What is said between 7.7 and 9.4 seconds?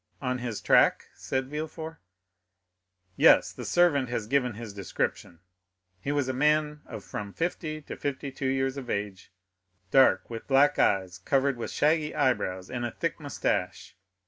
to fifty two years of age,